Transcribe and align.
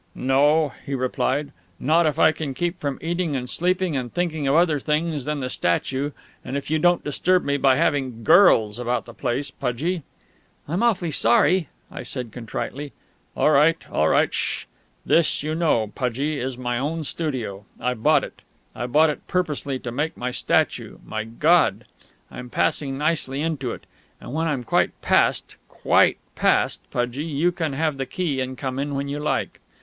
"No," 0.15 0.73
he 0.83 0.95
replied, 0.95 1.51
"not 1.79 2.07
if 2.07 2.17
I 2.17 2.31
can 2.31 2.55
keep 2.55 2.79
from 2.79 2.97
eating 3.03 3.35
and 3.35 3.47
sleeping 3.47 3.95
and 3.95 4.11
thinking 4.11 4.47
of 4.47 4.55
other 4.55 4.79
things 4.79 5.25
than 5.25 5.41
the 5.41 5.47
statue 5.51 6.09
and 6.43 6.57
if 6.57 6.71
you 6.71 6.79
don't 6.79 7.03
disturb 7.03 7.43
me 7.43 7.55
by 7.55 7.75
having 7.75 8.23
girls 8.23 8.79
about 8.79 9.05
the 9.05 9.13
place, 9.13 9.51
Pudgie." 9.51 10.01
"I'm 10.67 10.81
awfully 10.81 11.11
sorry," 11.11 11.69
I 11.91 12.01
said 12.01 12.31
contritely. 12.31 12.93
"All 13.37 13.51
right, 13.51 13.77
all 13.91 14.07
right; 14.07 14.33
ssh!... 14.33 14.65
This, 15.05 15.43
you 15.43 15.53
know, 15.53 15.91
Pudgie, 15.93 16.39
is 16.39 16.57
my 16.57 16.79
own 16.79 17.03
studio; 17.03 17.65
I 17.79 17.93
bought 17.93 18.23
it; 18.23 18.41
I 18.75 18.87
bought 18.87 19.11
it 19.11 19.27
purposely 19.27 19.77
to 19.77 19.91
make 19.91 20.17
my 20.17 20.31
statue, 20.31 20.97
my 21.05 21.25
god. 21.25 21.85
I'm 22.31 22.49
passing 22.49 22.97
nicely 22.97 23.39
into 23.43 23.71
it; 23.71 23.85
and 24.19 24.33
when 24.33 24.47
I'm 24.47 24.63
quite 24.63 24.99
passed 25.03 25.57
quite 25.69 26.17
passed, 26.33 26.81
Pudgie 26.89 27.23
you 27.23 27.51
can 27.51 27.73
have 27.73 27.97
the 27.97 28.07
key 28.07 28.41
and 28.41 28.57
come 28.57 28.79
in 28.79 28.95
when 28.95 29.07
you 29.07 29.19
like." 29.19 29.59